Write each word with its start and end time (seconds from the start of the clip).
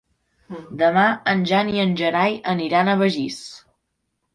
Demà 0.79 1.03
en 1.35 1.45
Jan 1.53 1.71
i 1.75 1.85
en 1.85 1.95
Gerai 2.03 2.37
aniran 2.57 2.91
a 2.97 3.01
Begís. 3.07 3.43